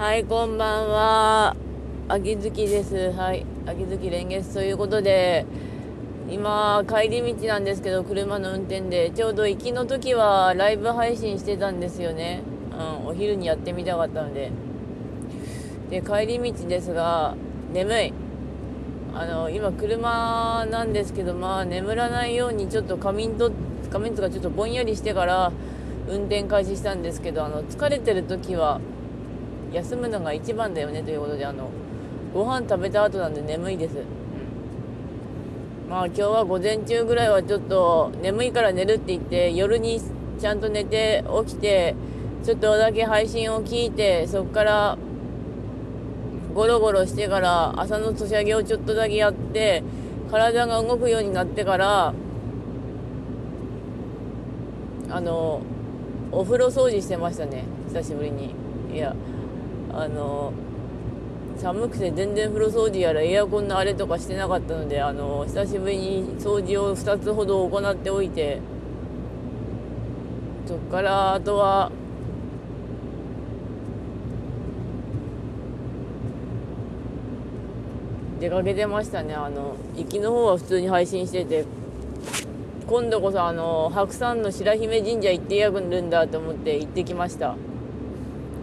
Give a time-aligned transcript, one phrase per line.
[0.00, 1.54] はい、こんばんは。
[2.08, 3.12] 秋月です。
[3.12, 5.44] はい、秋月連月ということで、
[6.30, 12.40] 今、帰り道なんですけど、車の運転で、ちょうど行きの時はライブ配信してたんですよね。
[12.72, 14.50] うん、お昼にやってみたかったので。
[15.90, 17.34] で、帰り道ですが、
[17.74, 18.12] 眠い。
[19.14, 23.52] あの、今、車なんですけど、まあ、眠らないように、ちょっと仮眠と、
[23.92, 25.52] 仮眠とかちょっとぼんやりしてから、
[26.08, 28.80] 運転開始したんですけど、あの、疲れてる時は、
[29.72, 31.70] 休むのが一番だよねということであの
[32.34, 34.04] ご飯食べた後なんで眠いです、うん。
[35.90, 40.00] まあ今日は午前中ぐらいはちょっと眠いから寝るって言って夜に
[40.40, 41.94] ちゃんと寝て起きて
[42.44, 44.98] ちょっとだけ配信を聞いてそこから
[46.54, 49.82] ゴロゴロしてから朝の年上げをちょっとだけやって
[50.30, 52.14] 体が動くようになってから
[55.10, 55.60] あの
[56.32, 58.54] お風呂掃除してましたね久しぶりに。
[58.92, 59.14] いや
[59.92, 60.52] あの
[61.56, 68.60] 寒くて全然風呂掃除やらエアコンのあれとかしてなかったのであの久しぶりに掃除を2つほど行っておいて
[70.66, 71.92] そっからあとは
[78.40, 79.34] 出かけてましたね。
[79.34, 81.66] あの行きの方は普通に配信してて
[82.86, 87.54] 今度こそあの白山の白姫神社行ってやるんだと思って行ってきました。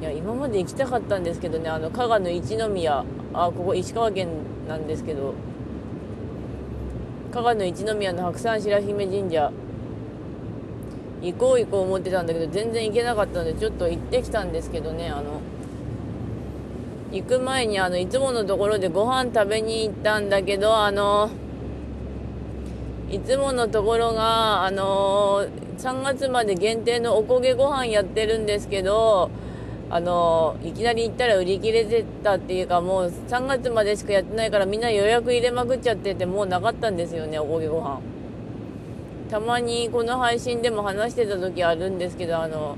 [0.00, 4.28] いや今まで行きたかったんですけどねあの加賀の一宮あここ石川県
[4.66, 5.34] なんですけど
[7.30, 9.52] 加賀の一宮の白山白姫神社
[11.20, 15.42] 行こう行こう思ってたんだけど全然行けなかったのでちょっと行ってきたんですけどねあの
[17.12, 21.30] 行く前にあのいつものところでご飯食べに行ったんだけどあの
[23.10, 29.30] いつものところがあの3月まで限定のおこげご飯やってるんですけど
[29.92, 38.00] あのいきなり行ったら売り切れてたっていうかもう3月までしかやってないからみんな予約入れまくっちゃっててもうなかったんですよねおこげご飯。
[39.30, 42.76] たまにこの配信でも話してた時あるんですけどあの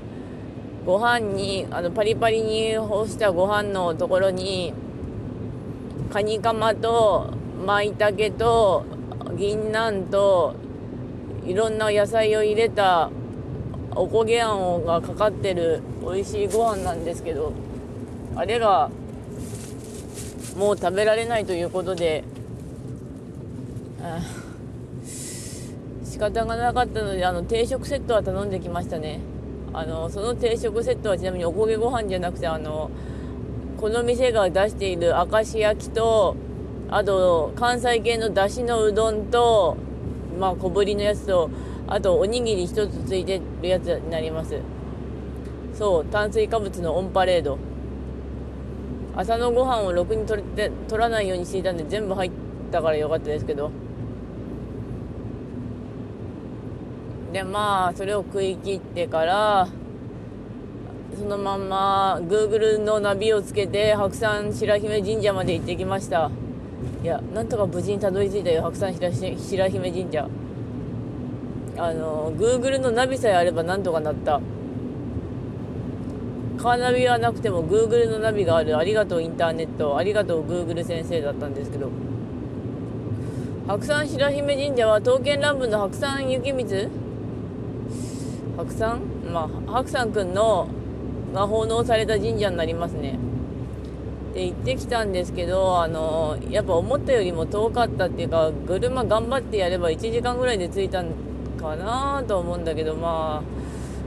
[0.85, 4.73] ご飯にあのパリパリに干したご飯のところに
[6.11, 7.33] カニカマと
[7.65, 8.85] 舞茸と
[9.37, 10.55] 銀杏と
[11.45, 13.09] いろんな野菜を入れた
[13.95, 17.53] おこげあんがかかってる美味しいご飯なんですけど
[18.35, 18.89] あれが
[20.57, 22.23] もう食べられないということで
[26.03, 29.19] 仕方がなかったのであの定食セットは頼んできましたね。
[29.73, 32.91] あのその定食セットはちなみにおこげご飯じゃなくてあの
[33.79, 36.35] この店が出している明石焼きと
[36.91, 39.75] あと関西系のだしのうどんと
[40.39, 41.49] まあ小ぶりのやつと
[41.87, 44.59] あとおにぎり1つついてるやつになります。
[45.73, 47.57] そう炭水化物のオンパレード。
[49.15, 52.31] 朝のご飯をろくに取れて取らないようにしていたんで全部入っ
[52.71, 53.69] たからよかったですけど。
[57.31, 59.67] でまあそれを食い切ってから
[61.17, 66.31] そのまんま Google のナビをつけて白山白姫神社まで行ってきました。
[67.03, 70.27] いやなんとか無事にたどり着いたよ白山白白姫神社。
[71.77, 74.39] あの Google のナビさえあればなんとかなった。
[76.57, 78.77] カーナビはなくても Google のナビがある。
[78.77, 79.97] ありがとうインターネット。
[79.97, 81.89] ありがとう Google 先生だったんですけど。
[83.67, 86.89] 白山白姫神社は刀剣乱舞の白山幸光。
[88.57, 89.01] 白山？
[89.31, 90.67] まあ白山くんの
[91.33, 93.17] が奉納された神社になりますね。
[94.33, 101.32] で行ってきたんですけどあのやっぱ思ったよりも遠かったっていうか車頑張ってやれば1時間ぐらいで着いたん
[101.63, 103.41] かなと思うんだけどま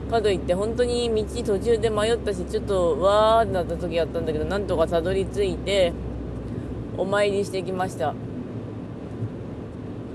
[0.08, 5.92] あかといって本当に道途中で迷ったしちょっとわーってなった時あったんだけどなんとかたどり着いて
[6.96, 8.14] お参りしてきました。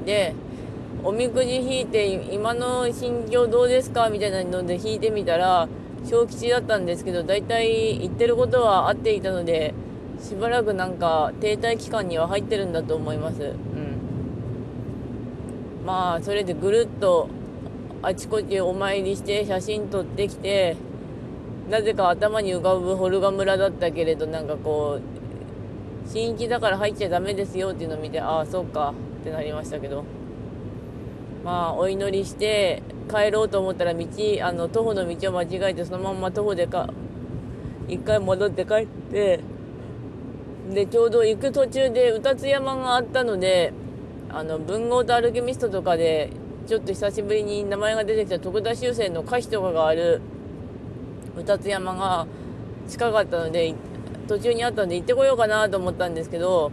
[0.05, 0.33] で
[1.03, 4.09] おみくじ引いて今の心境どうですか？
[4.09, 5.67] みたいなので引いてみたら
[6.05, 9.73] 小吉だったんですけど大体言ってることは合っていたので
[10.19, 13.41] しばらくなんか停滞期間には入ってるんだと思います。
[13.43, 13.55] うん。
[15.85, 17.27] まあそれでぐるっと
[18.03, 20.75] あちこちお参りして写真撮ってきて
[21.69, 30.03] なぜか頭に浮かぶホルガ村だったけれどなんかこう新規だから入っちゃダメですよっていうのを見てああそうかってなりましたけど。
[31.43, 34.05] まあお祈りして帰ろうと思ったら道
[34.43, 36.89] あの徒歩の道を間違えてそのまま徒歩でか
[37.87, 39.39] 一回戻って帰って
[40.71, 43.73] でちょうど行く途中で宇多津山があったので
[44.29, 46.29] あの文豪とアルケミストとかで
[46.71, 50.21] ちょっと久しぶりに名前が出てきた徳田修正の歌碑とかがある
[51.35, 52.25] 宇多津山が
[52.87, 53.75] 近かったので
[54.25, 56.71] 途中にあったんで行ってこようかなと思ったんですけど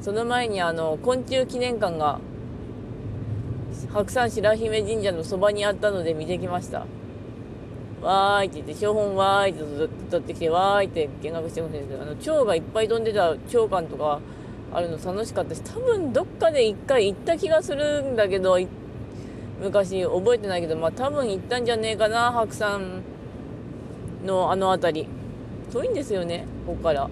[0.00, 2.18] その前にあの昆虫記念館が
[3.92, 6.86] 白山白姫神社のそばにあったので見てきました。
[8.00, 9.60] わーいって言って標本わーいって
[10.10, 14.20] 取ってきてわーいって見学してほしいんですけどあの蝶がいっぱい飛んでた蝶館とか
[14.76, 18.58] あるの楽しかったし多分どっかで一回行った気がするんだけど
[19.62, 23.02] 昔覚えてないけどまあ多分行ったんじゃねえかな白山
[24.26, 25.08] のあの辺り。
[25.72, 27.08] 遠いんですよねここから。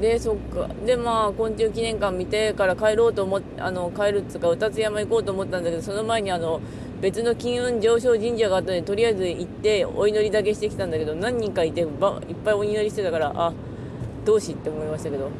[0.00, 0.68] でそっか。
[0.84, 6.60] でまあ昆虫記念館見てから帰ろうと思ってあの帰るっつうか歌津山行こうと思ったんだけどその前にあの
[7.00, 13.52] 別の金運上昇神社があったのでとりあえず行ってお祈りだけしてきたんだけど何人かいてばいっぱいお祈りしてたからあ
[14.28, 15.30] どうしって思いましたけど。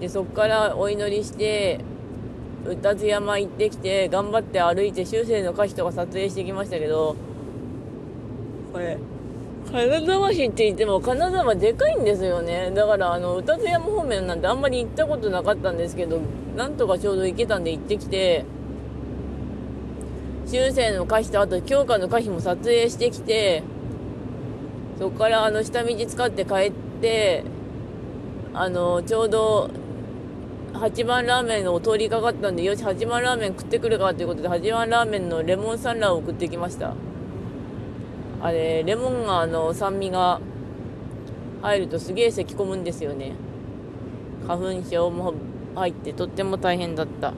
[0.00, 1.80] でそっからお祈りして
[2.66, 7.16] 歌津山行ってきて頑張って歩いて修正の歌詞とか撮影してきましたけど。
[8.70, 8.98] これ
[9.72, 12.70] 金沢市って言っても金沢でかいんですよね。
[12.74, 16.20] だからあの歌津山方面なんてあんまり行ったことなかったんですけど
[16.54, 18.44] なんとかちょうど行けたんで行ってきて
[20.46, 23.62] 修正の歌詞とあと教科の歌詞も撮影してきて
[24.98, 27.44] そこからあの下道使って帰って
[28.54, 29.70] あのちょうど
[30.72, 36.94] 八番ラーメンを通りかかったんでよし八番ラーメン食ってくるかということで八番ラーメンのレモンサンラーを送ってきました。
[38.42, 40.40] あれレモンがあの酸味が
[41.62, 43.32] 入るとすげえ咳き込むんですよね。
[44.46, 45.34] 花粉症も
[45.74, 47.32] 入ってとっても大変だった。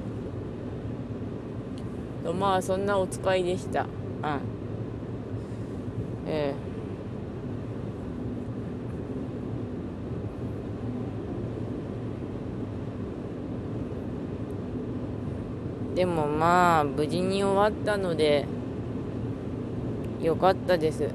[2.32, 3.82] まあそんなお使いでした。
[3.82, 3.88] うん。
[6.26, 6.67] ええ。
[15.98, 18.46] でもまあ無事に終わったので
[20.22, 21.10] よかったです。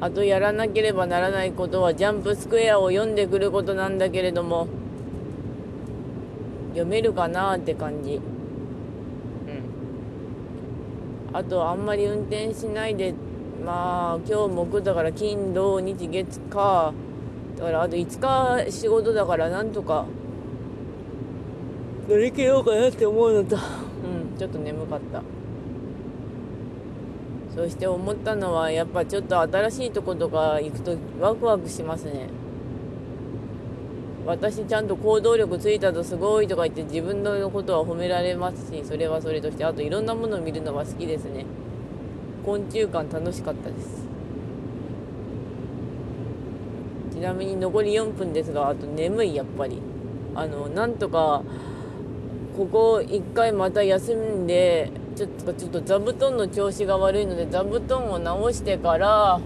[0.00, 4.66] あとやらなければならないことはジャンプスクエアを読んでくることなんだけれども
[6.70, 8.14] 読めるかなって感じ。
[8.14, 8.22] うん。
[11.32, 13.14] あとあんまり運転しないで
[13.64, 16.92] まあ今日木だから金土日月か。
[17.56, 20.06] だからあと5日仕事だからなんとか。
[22.08, 23.56] 乗り切ろうかなって思うのと。
[23.56, 25.22] うんちょっと眠かった。
[27.54, 32.28] そして思ったのはやっぱちょっと新しいとことか行くとワクワクしますね。
[34.26, 41.46] 私ちゃんと行動力ついたとすごいとか言って自分のことは褒められますしそれはそれとしてあといろんなものを見るのは好きですね
[42.44, 44.06] 昆虫館楽しかったです。
[47.12, 49.80] ちなみに残り4分ですがあと眠いやっぱり。
[50.34, 51.42] あのなんとか
[52.56, 59.40] ここ1回また休んでちょっとちょっと座布団の調子が悪いので座布団を直してから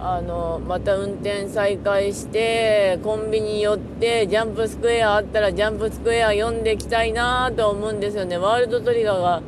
[0.00, 8.36] あのまた運転再開してコンビニ寄ってジャンプスクエアあったらジャンプスクエア読んでいきたいなと思うんですよね。
[8.36, 9.42] ワールドトリガーが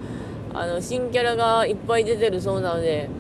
[0.54, 3.10] あの新キャラがいっぱい出てるそうなので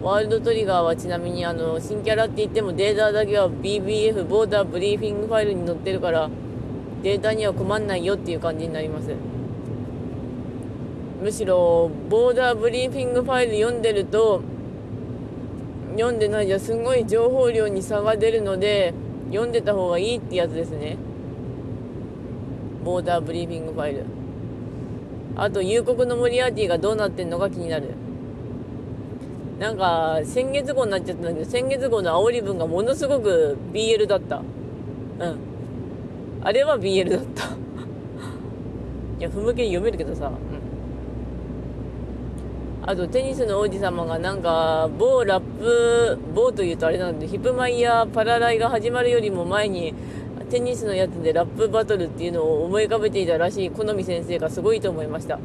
[0.00, 6.30] ワールドトリガーはちなみにあの新キャラって言ってもデータだけは BBF ボーダーブリーフィングファイルに載ってるから
[7.02, 9.14] データには困んないよっていう感じになります。
[11.22, 14.40] むしろボーダーブリーフィングファイル読んでると
[15.92, 18.94] 読んでないじゃすごい情報量に差が出るので
[19.28, 20.96] 読んでた方がいいってやつですね。
[22.82, 24.19] ボーダーブリーフィングファイル。
[25.40, 27.94] あと夕刻のモリアーティがどうなってんのか気になる。
[29.58, 34.36] なんか先月号になっちゃったんだけど先月号の煽り文がものすごく BL だった。
[34.36, 35.38] うん。
[36.42, 37.44] あれは BL だった。
[39.18, 40.26] いやふむけに読めるけどさ。
[40.28, 40.34] うん。
[42.86, 49.94] あとテニスの王子様がなんか某ラップ某というとあれなんでヒップマイヤーパラライが始まるよりも前に
[50.50, 55.38] テニスのやつでラップバトルっていうのを思い浮かべていたらしい好み先生がすごいと思いました。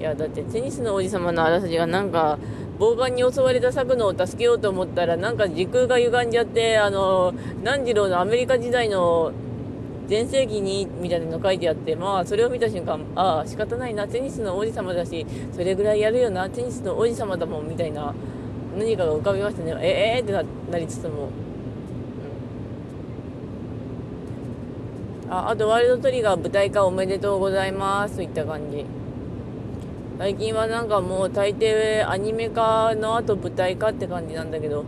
[0.00, 2.38] いやだってテニスの王子様のあらすじがなんか
[2.78, 7.32] 暴漢に襲われた作野を助けようと思ったらなんか時空が歪んじゃってあの
[7.62, 9.30] 何次郎のアメリカ時代の
[10.08, 18.12] 全盛期にみたいなの書いてあってまあそれを見た瞬間ああ仕方ないなテニスの王子様だしそれぐらいやるよなテニスの王子様だもんみたいな
[18.76, 19.76] 何かが浮かびましたね。
[19.80, 20.32] ええー、って
[20.72, 21.28] なりつつも、
[25.21, 28.84] うん、ああとワールドトリガー舞台化おめでとうございますといった感じ。
[30.18, 34.84] 最近はなんかもう大抵アニメ化の後舞台化って感じなんだけど。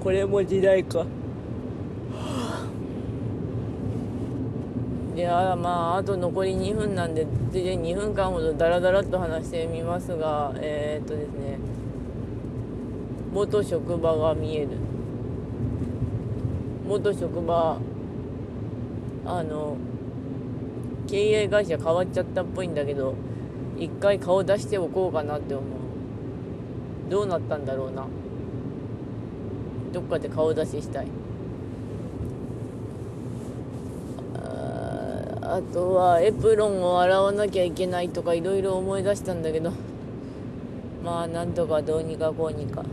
[0.00, 1.04] これも時代か。
[5.16, 11.58] であまああと残り2分なんでつで2分間ほどダラダラっと話してみますがえー、っとですね。
[13.34, 14.68] 元職場が見える。
[16.86, 17.78] 元職場
[19.24, 19.76] あの
[21.06, 23.14] 経営会社変わっちゃったっぽいんだけど
[23.78, 27.10] 一回顔出しておこうかなって思う。
[27.10, 28.06] どうなったんだろうな。
[29.92, 31.06] どっかで顔出ししたい。
[35.42, 39.72] あとはエプロンを洗わなきゃいけないとかいろいろ思い出したんだけど。
[41.04, 42.84] まあなんとかどうにかこうにか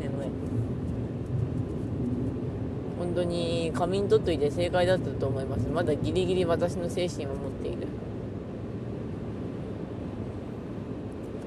[0.00, 0.28] 眠い
[3.14, 5.68] 本当に仮眠取っといて正解だったと思います。
[5.68, 7.86] まだギリギリ私の精神を持っている。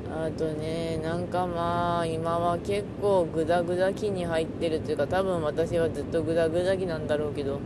[0.09, 7.59] あとねなんかまあ今は結構グダグダ期に入ってるというか多分私はずっとグダグダ期なんだろうけど。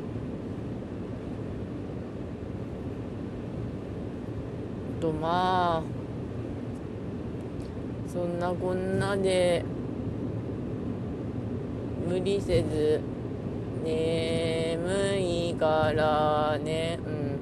[5.00, 5.84] とまあ
[8.12, 9.64] そんなこんなで
[12.08, 13.00] 無理せず
[13.84, 17.00] 眠いからね。
[17.06, 17.40] うん。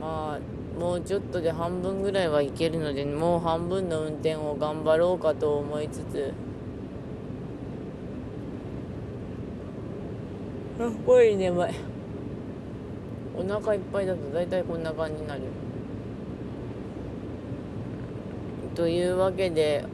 [0.00, 6.32] まあもうちょっとで半分ぐらいはいけるのでもう半分の運転を頑張ろうかと思いつつ。
[10.78, 11.74] すっごい眠い
[13.36, 15.42] お腹いっぱいだと大体こんな感じになる。
[18.74, 19.84] というわけで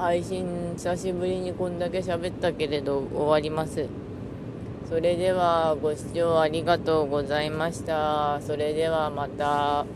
[0.00, 3.86] 配信久しぶりにこんだけ喋ったけれど終わります
[4.90, 8.40] それではご視聴ありがとうございました。
[8.40, 9.86] それではまた。